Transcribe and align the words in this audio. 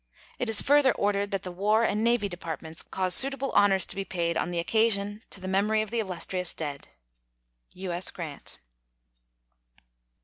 It 0.39 0.49
is 0.49 0.63
further 0.63 0.91
ordered 0.93 1.29
that 1.29 1.43
the 1.43 1.51
War 1.51 1.83
and 1.83 2.03
Navy 2.03 2.27
Departments 2.27 2.81
cause 2.81 3.13
suitable 3.13 3.51
honors 3.51 3.85
to 3.85 3.95
be 3.95 4.03
paid 4.03 4.35
on 4.35 4.49
the 4.49 4.57
occasion 4.57 5.21
to 5.29 5.39
the 5.39 5.47
memory 5.47 5.83
of 5.83 5.91
the 5.91 5.99
illustrious 5.99 6.55
dead. 6.55 6.87
U.S. 7.75 8.09
GRANT. 8.09 8.57